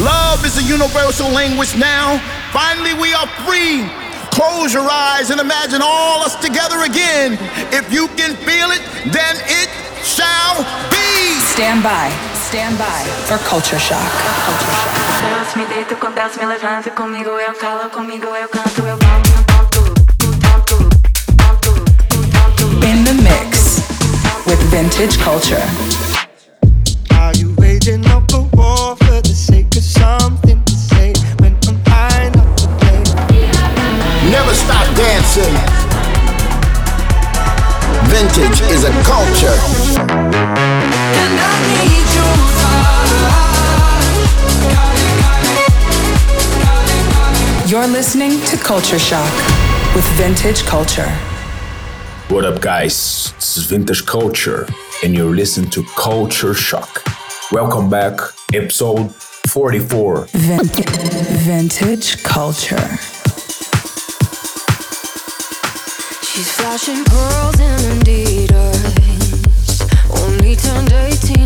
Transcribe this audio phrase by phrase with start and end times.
[0.00, 2.16] Love is a universal language now.
[2.52, 3.84] Finally, we are free.
[4.32, 7.36] Close your eyes and imagine all us together again.
[7.70, 8.80] If you can feel it,
[9.12, 9.68] then it
[10.02, 11.36] shall be.
[11.52, 12.08] Stand by,
[12.48, 14.00] stand by for culture shock.
[22.88, 23.84] In the mix
[24.46, 25.68] with vintage culture.
[27.12, 29.69] Are you waging up a war for the sake?
[30.00, 31.54] something to say when
[31.86, 32.32] I'm.
[34.34, 35.54] Never stop dancing.
[38.12, 39.56] Vintage is a culture.
[41.22, 42.28] And I need you,
[47.70, 49.34] You're listening to Culture Shock
[49.94, 51.10] with Vintage Culture.
[52.28, 53.32] What up, guys?
[53.36, 54.66] This is Vintage Culture,
[55.02, 57.02] and you're listening to Culture Shock.
[57.52, 58.18] Welcome back,
[58.52, 59.12] episode
[59.50, 60.28] 44.
[60.30, 62.98] Vintage culture.
[66.22, 68.86] She's flashing pearls and Adidas.
[70.22, 71.39] Only turned 18.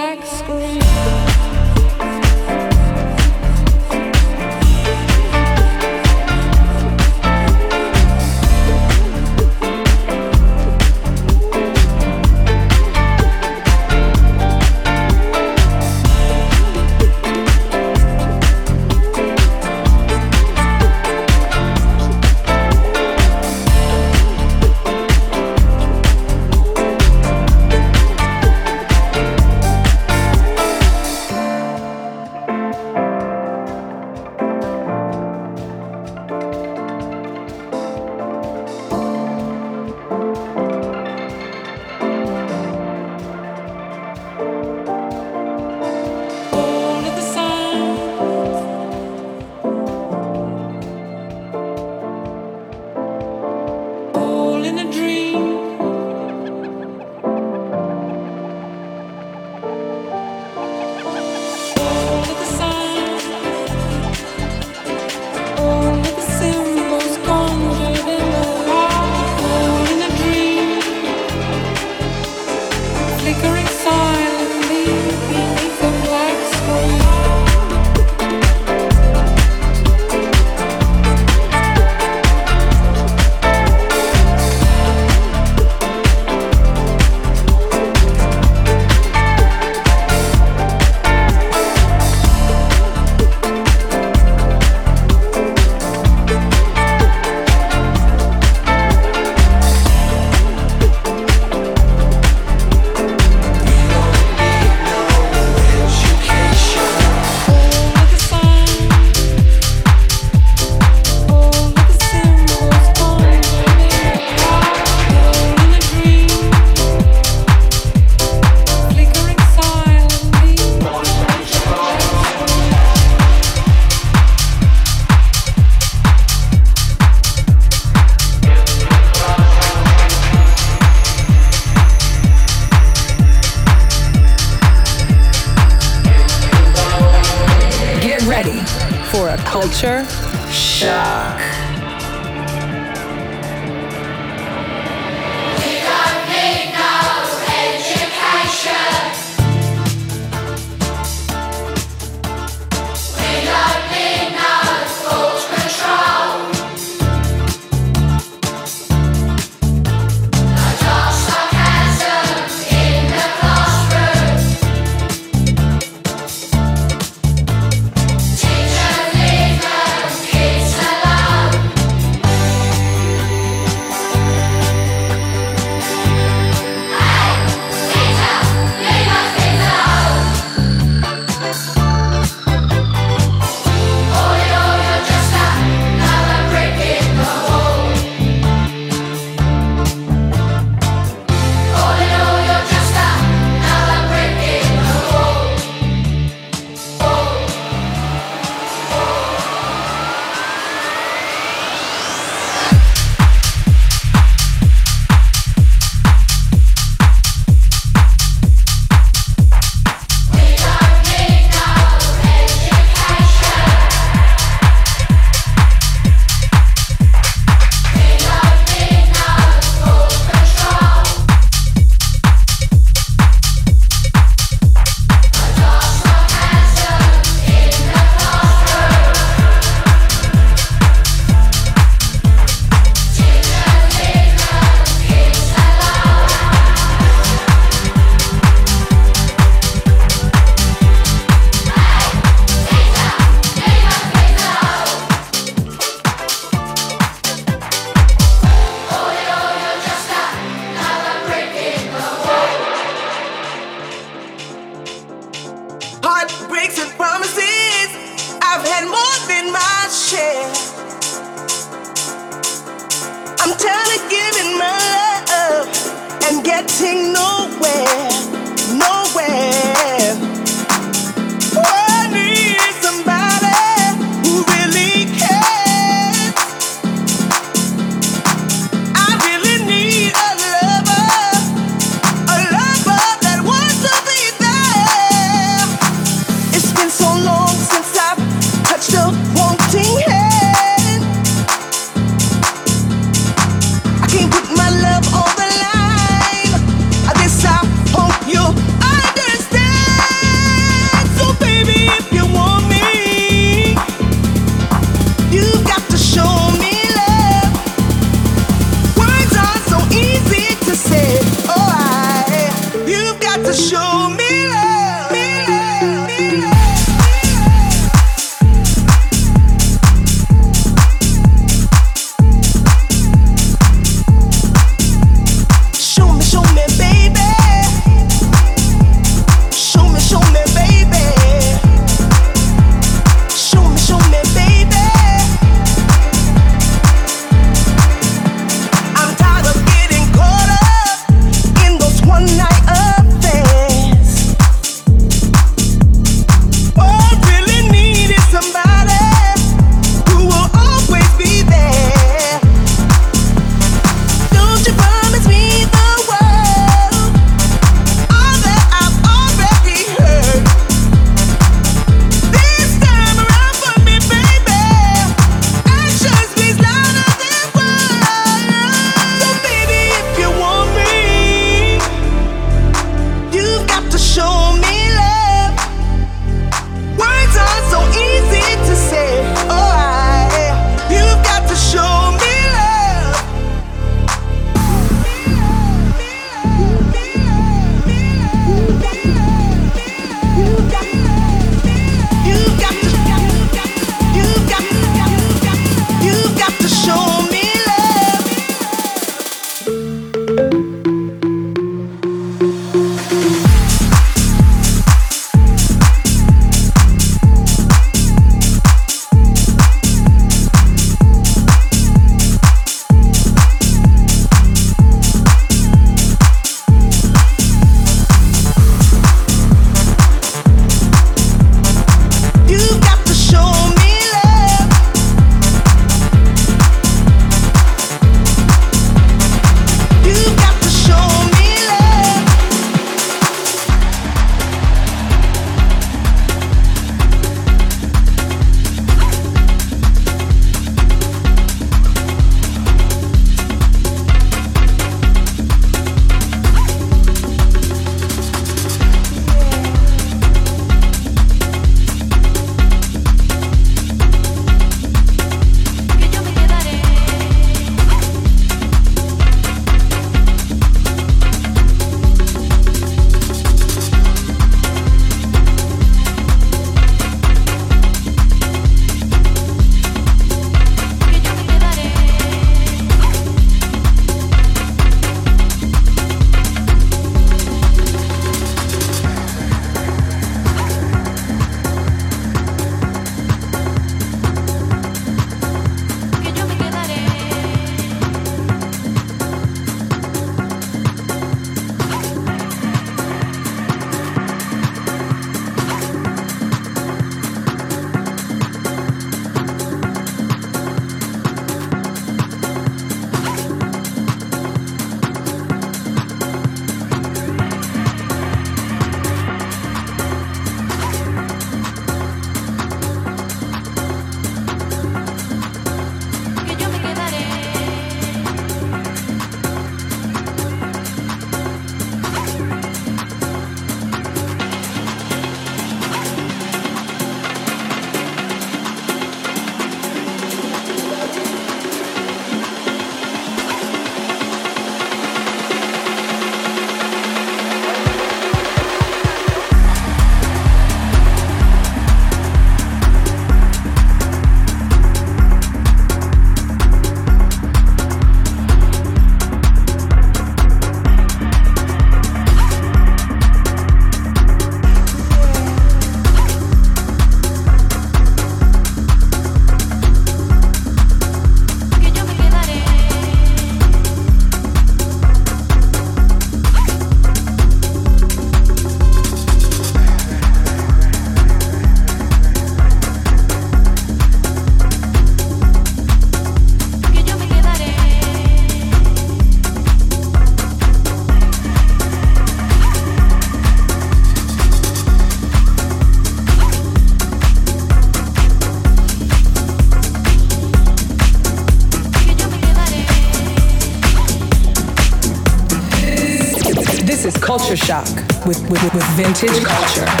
[598.25, 600.00] With, with, with vintage culture.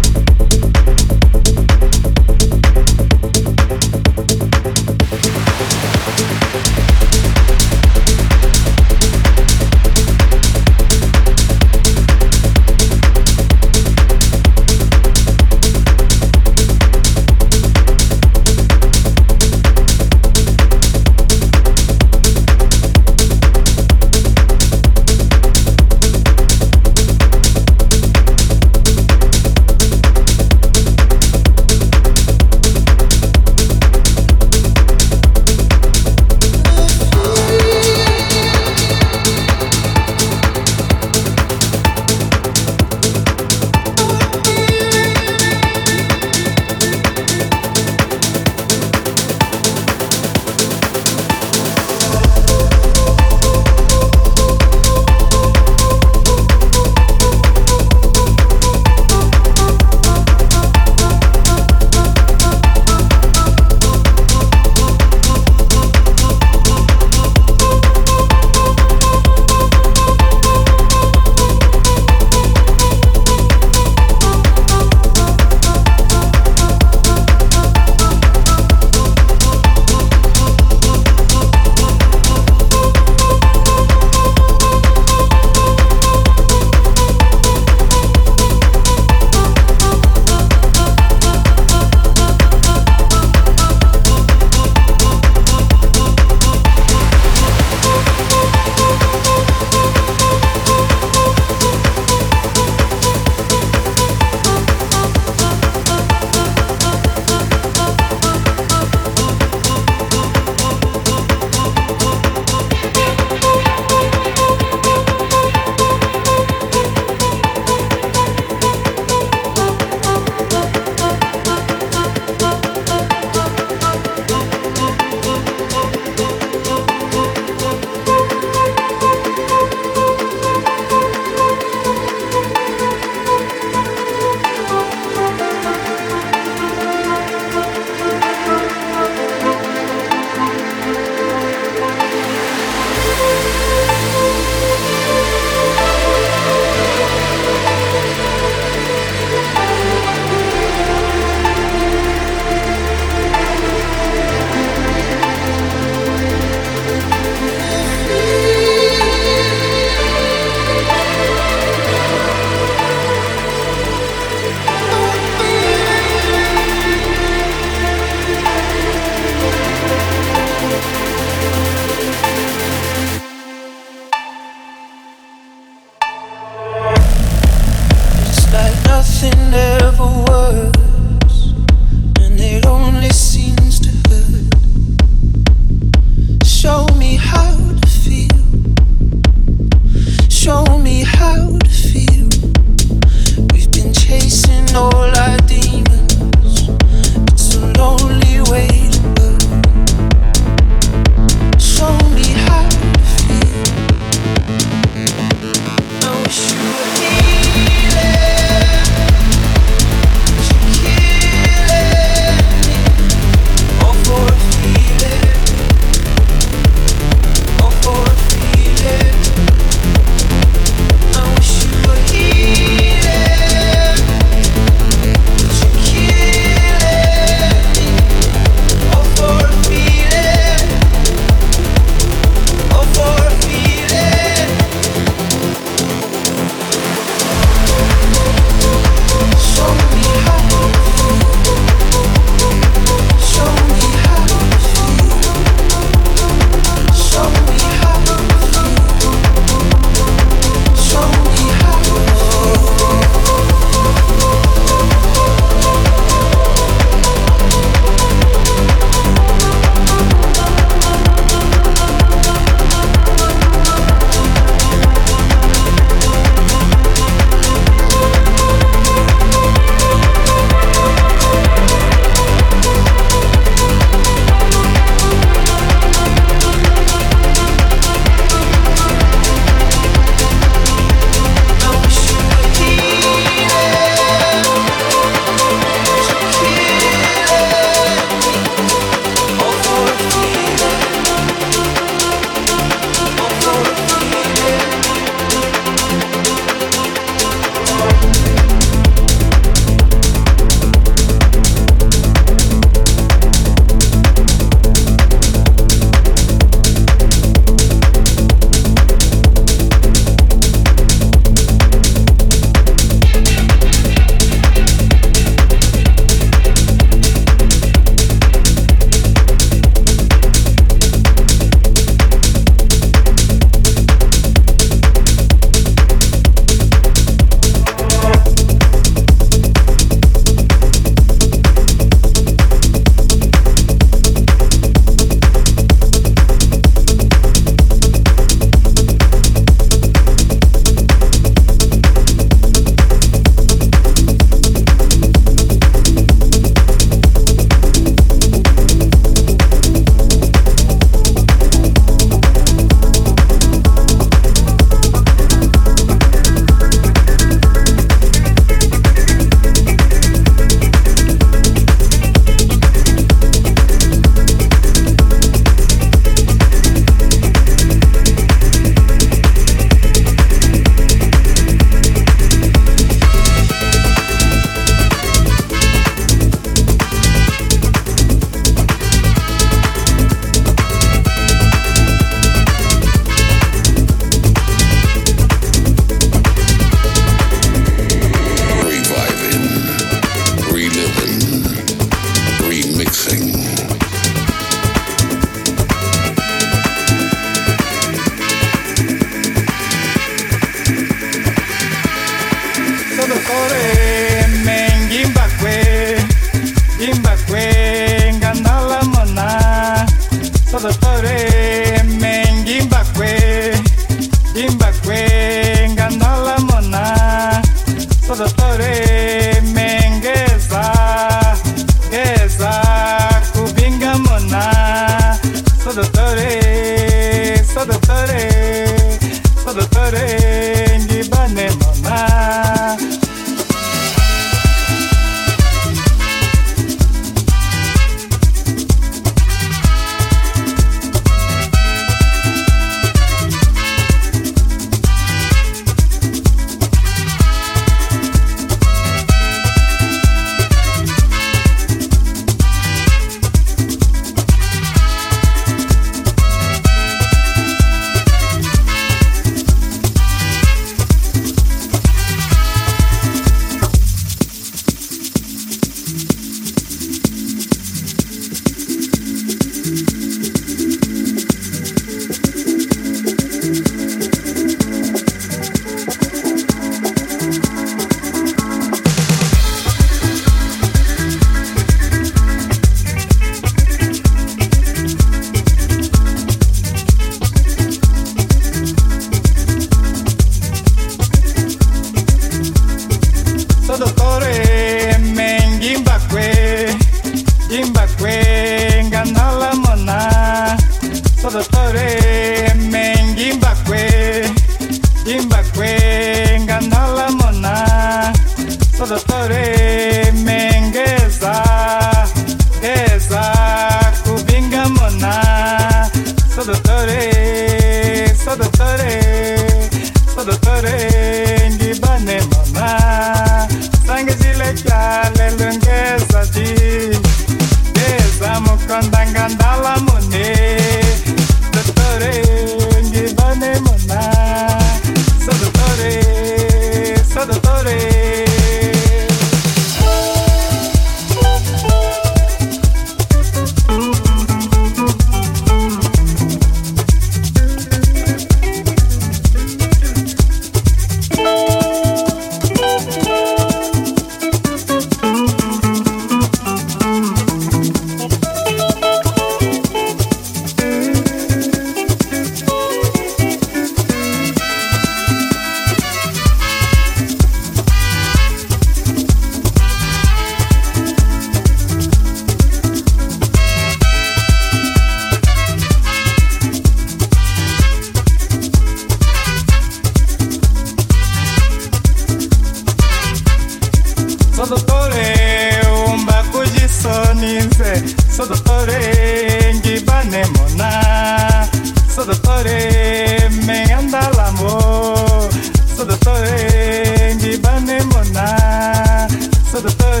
[584.46, 587.62] Sou doutor é um baco de sonise.
[587.64, 588.12] É.
[588.12, 591.48] Sou doutor é, em Banemona.
[591.92, 595.28] Sou doutor em Andalamo.
[595.74, 599.08] Sou doutor em Banemona.
[599.50, 600.00] Sou doutor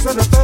[0.00, 0.40] sou doutor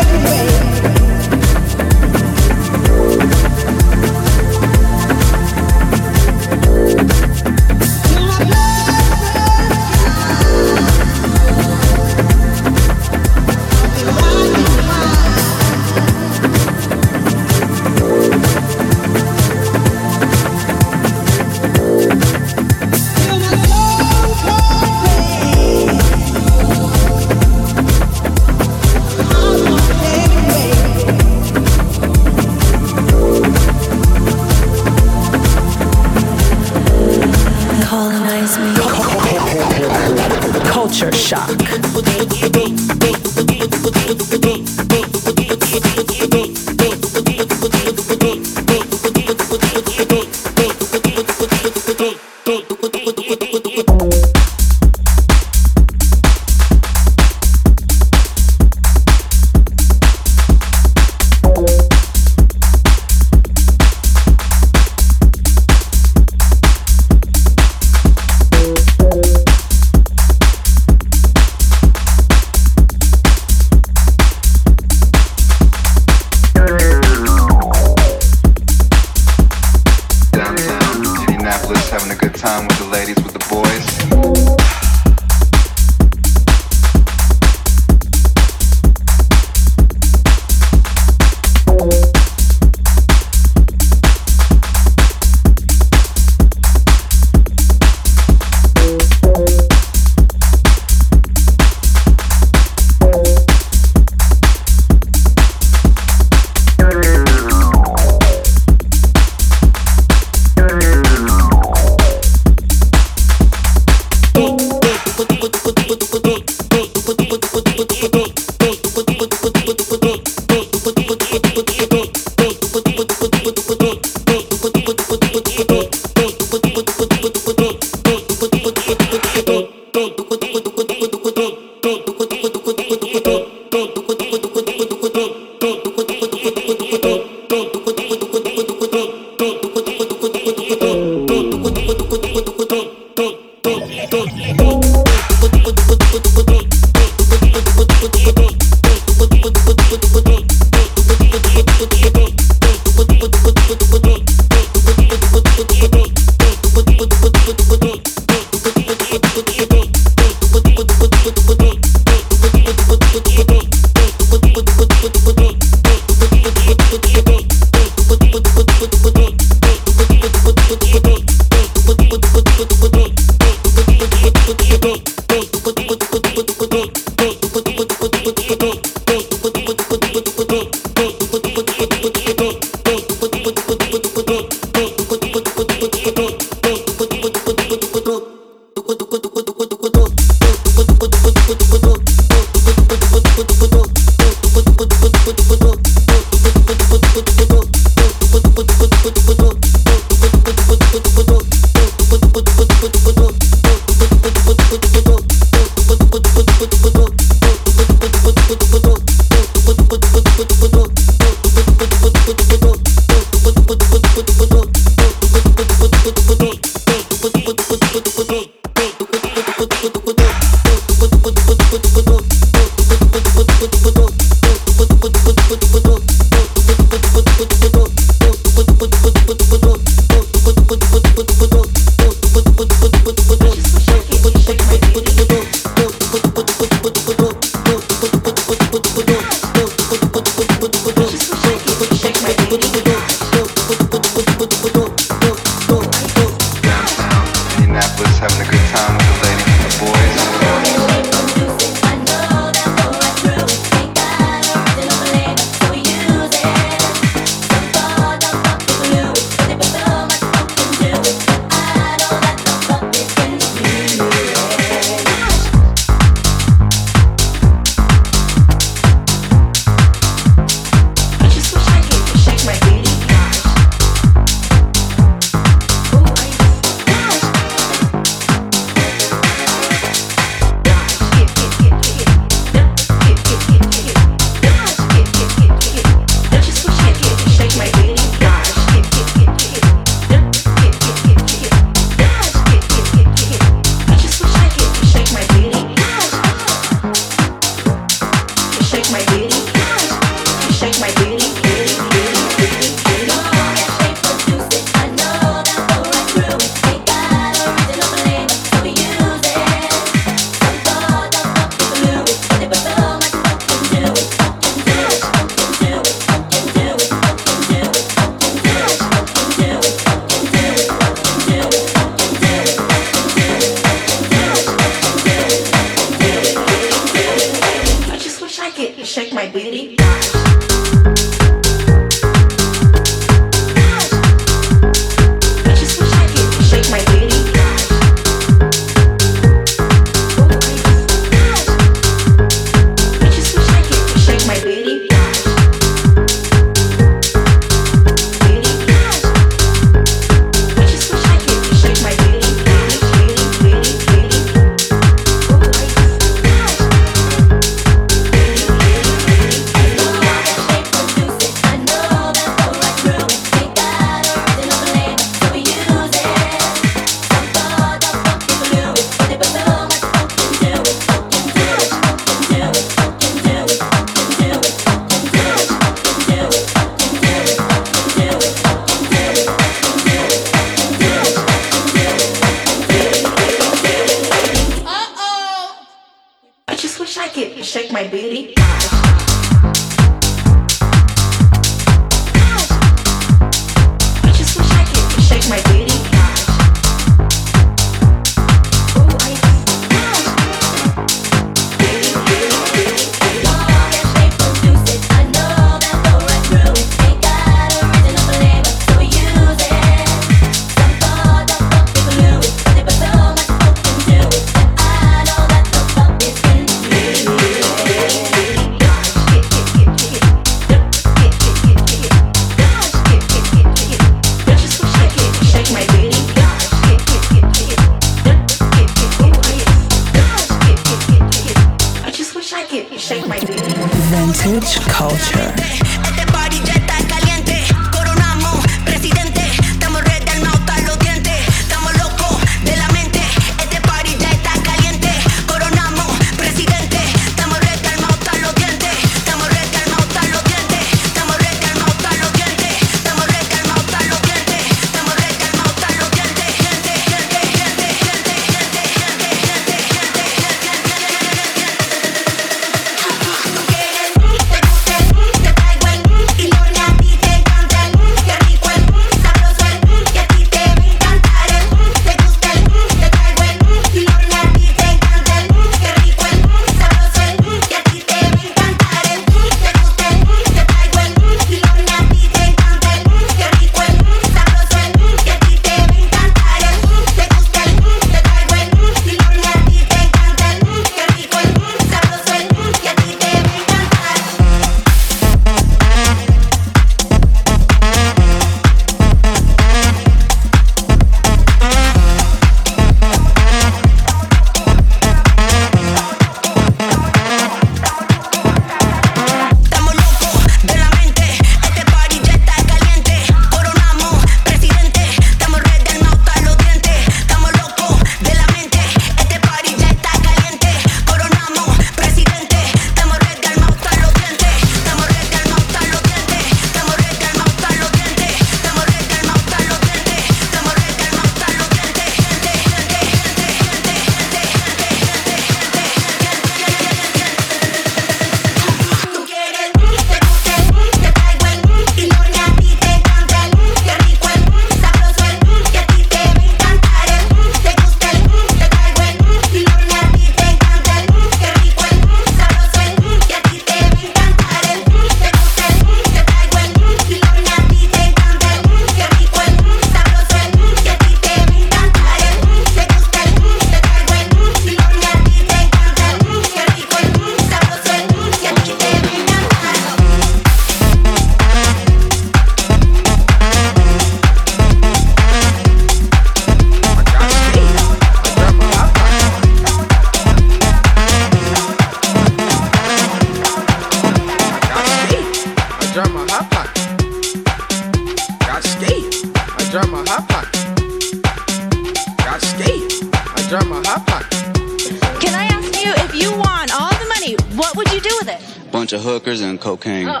[598.84, 599.88] hookers and cocaine.
[599.88, 600.00] Uh,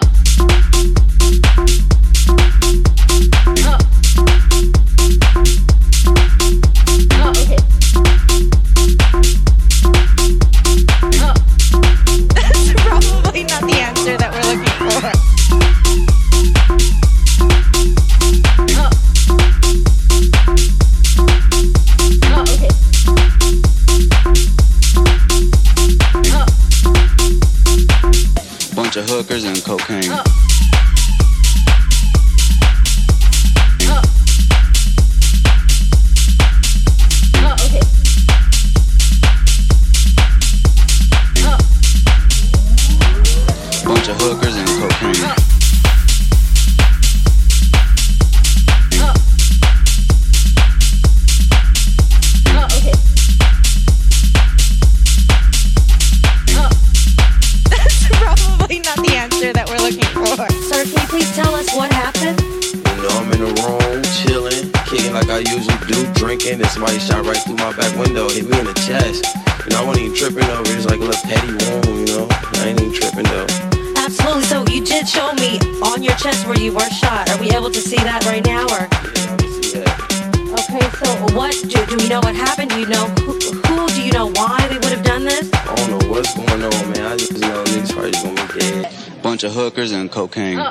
[81.32, 82.70] What do, do we know what happened?
[82.70, 85.50] Do you know who, who, Do you know why they would have done this?
[85.52, 87.12] I don't know what's going on, man.
[87.12, 89.22] I just know niggas probably gonna be dead.
[89.22, 90.58] Bunch of hookers and cocaine.
[90.58, 90.70] Uh.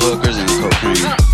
[0.00, 1.04] hookers and cocaine.
[1.04, 1.27] Uh.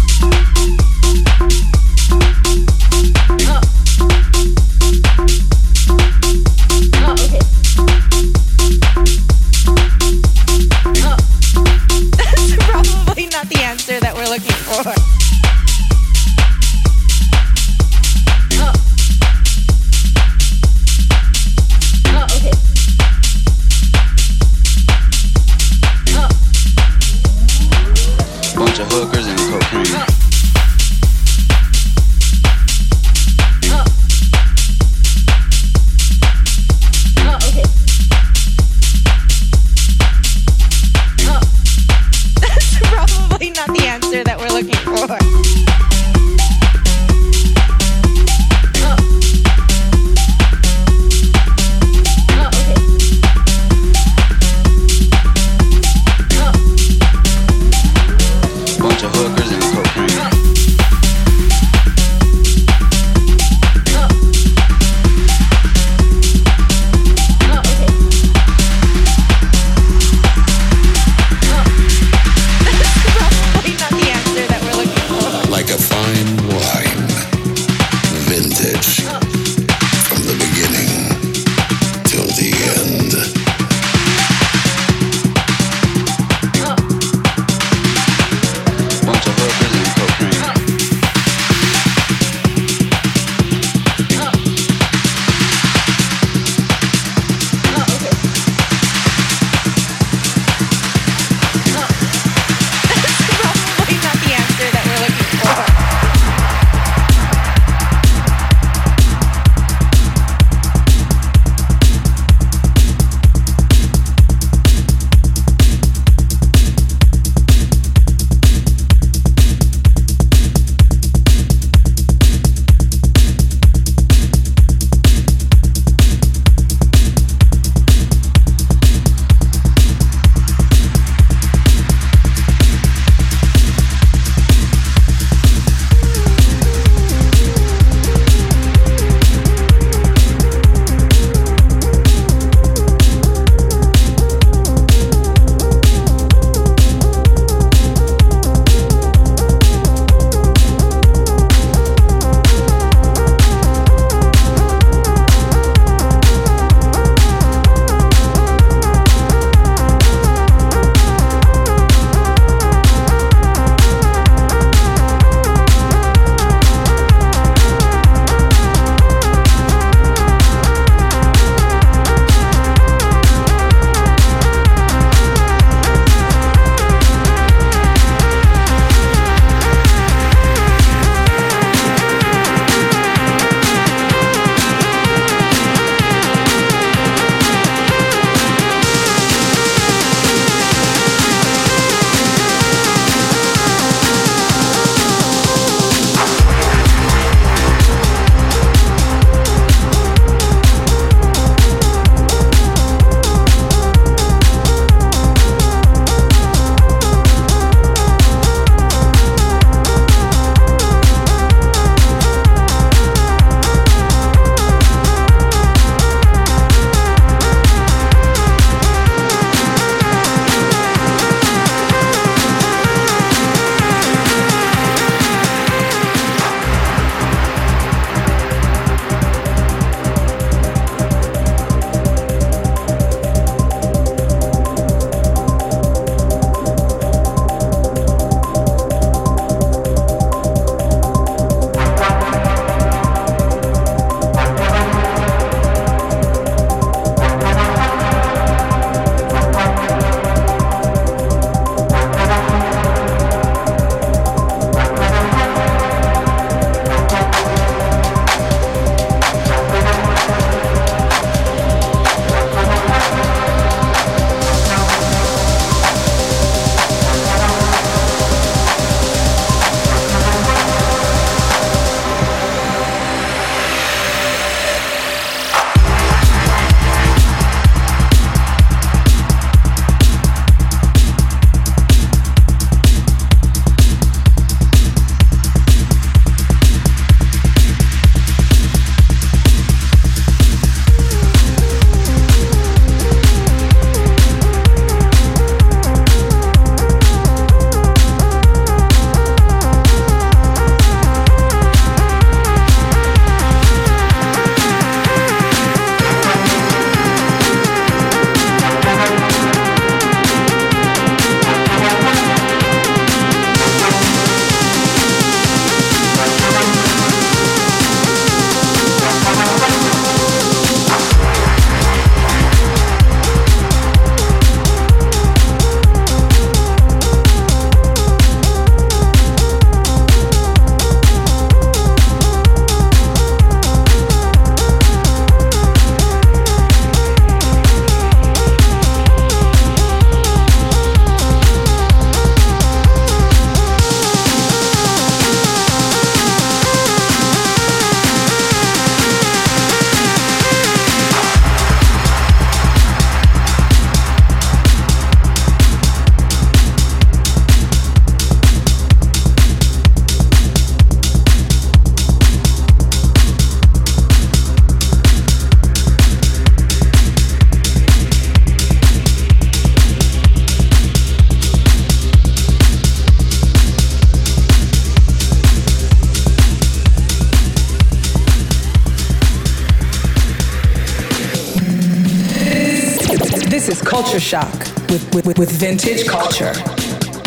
[385.14, 386.52] With, with, with Vintage Culture.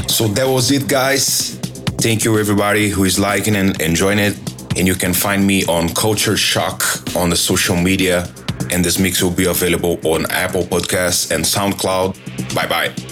[0.08, 1.56] So that was it, guys.
[2.02, 4.38] Thank you, everybody who is liking and enjoying it.
[4.78, 6.84] And you can find me on Culture Shock
[7.16, 8.30] on the social media.
[8.72, 12.54] And this mix will be available on Apple Podcasts and SoundCloud.
[12.54, 13.07] Bye bye.